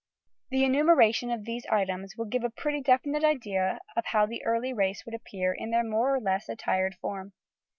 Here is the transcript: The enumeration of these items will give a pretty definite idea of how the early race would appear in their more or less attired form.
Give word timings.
The 0.49 0.63
enumeration 0.65 1.29
of 1.29 1.45
these 1.45 1.67
items 1.67 2.17
will 2.17 2.25
give 2.25 2.43
a 2.43 2.49
pretty 2.49 2.81
definite 2.81 3.23
idea 3.23 3.79
of 3.95 4.05
how 4.05 4.25
the 4.25 4.43
early 4.43 4.73
race 4.73 5.05
would 5.05 5.13
appear 5.13 5.53
in 5.53 5.69
their 5.69 5.83
more 5.83 6.15
or 6.15 6.19
less 6.19 6.49
attired 6.49 6.95
form. 6.95 7.33